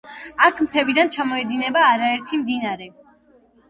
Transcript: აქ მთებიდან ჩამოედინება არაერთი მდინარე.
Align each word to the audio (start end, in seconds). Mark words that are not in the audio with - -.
აქ 0.45 0.63
მთებიდან 0.67 1.13
ჩამოედინება 1.17 1.87
არაერთი 1.93 2.45
მდინარე. 2.45 2.95